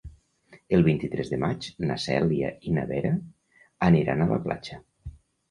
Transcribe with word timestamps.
El 0.77 0.85
vint-i-tres 0.87 1.29
de 1.33 1.37
maig 1.43 1.67
na 1.89 1.97
Cèlia 2.05 2.49
i 2.69 2.73
na 2.79 2.87
Vera 2.93 3.13
aniran 3.91 4.27
a 4.27 4.29
la 4.35 4.43
platja. 4.49 4.83